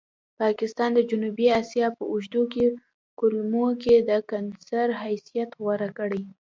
[0.41, 2.41] پاکستان د جنوبي اسیا په اوږدو
[3.19, 6.23] کولمو کې د کېنسر حیثیت غوره کړی.